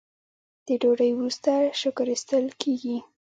د 0.67 0.67
ډوډۍ 0.81 1.11
وروسته 1.15 1.51
شکر 1.81 2.05
ایستل 2.11 2.45
کیږي. 2.61 2.97